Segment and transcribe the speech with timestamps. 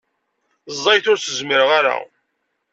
[0.75, 1.97] Ẓẓayet ur s-zmireɣ ara.